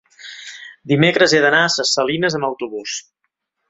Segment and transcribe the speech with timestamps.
[0.93, 3.01] Dimecres he d'anar a Ses Salines amb autobús.